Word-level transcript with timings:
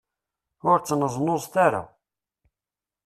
Ur 0.69 0.77
ttneẓnuẓet 0.79 1.55
ara. 1.65 1.81